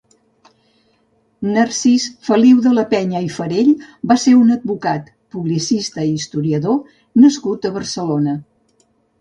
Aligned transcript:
Narcís 1.57 2.07
Feliu 2.29 2.63
de 2.67 2.71
la 2.77 2.85
Penya 2.95 3.21
i 3.27 3.29
Farell 3.35 3.69
va 4.13 4.17
ser 4.25 4.35
un 4.39 4.57
advocat, 4.57 5.13
publicista 5.37 6.07
i 6.13 6.17
historiador 6.19 6.81
nascut 7.27 7.69
a 7.73 7.77
Barcelona. 7.81 8.39